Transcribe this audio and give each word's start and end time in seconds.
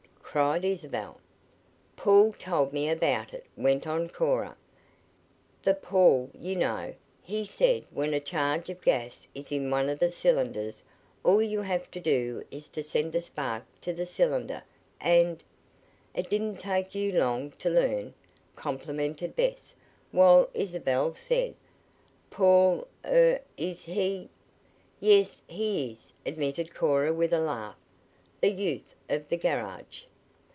cried 0.33 0.63
Isabel. 0.63 1.19
"Paul 1.97 2.31
told 2.31 2.71
me 2.71 2.87
about 2.89 3.33
it," 3.33 3.45
went 3.57 3.85
on 3.85 4.07
Cora. 4.07 4.55
"The 5.61 5.73
Paul, 5.73 6.29
you 6.33 6.55
know. 6.55 6.93
He 7.21 7.43
said 7.43 7.83
when 7.91 8.13
a 8.13 8.21
charge 8.21 8.69
of 8.69 8.79
gas 8.81 9.27
is 9.35 9.51
in 9.51 9.69
one 9.69 9.89
of 9.89 9.99
the 9.99 10.09
cylinders 10.09 10.85
all 11.21 11.41
you 11.41 11.59
have 11.63 11.91
to 11.91 11.99
do 11.99 12.45
is 12.49 12.69
to 12.69 12.81
send 12.81 13.13
a 13.13 13.21
spark 13.21 13.65
to 13.81 13.91
the 13.91 14.05
cylinder, 14.05 14.63
and" 15.01 15.43
"It 16.15 16.29
didn't 16.29 16.61
take 16.61 16.95
you 16.95 17.11
long 17.11 17.51
to 17.59 17.69
learn," 17.69 18.13
complimented 18.55 19.35
Bess, 19.35 19.73
while 20.13 20.49
Isabel 20.53 21.13
said: 21.13 21.55
"Paul 22.29 22.87
er 23.03 23.41
is 23.57 23.83
he" 23.83 24.29
"Yes, 25.01 25.41
he 25.49 25.91
is," 25.91 26.13
admitted 26.25 26.73
Cora 26.73 27.11
with 27.13 27.33
a 27.33 27.41
laugh. 27.41 27.75
"The 28.39 28.47
youth 28.51 28.95
of 29.09 29.27
the 29.27 29.35
garage." 29.35 30.03